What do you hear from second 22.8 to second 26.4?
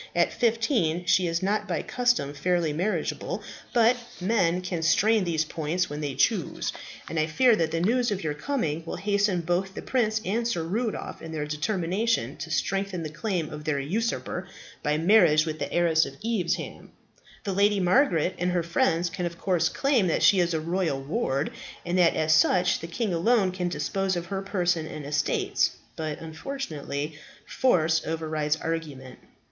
king alone can dispose of her person and estates. But,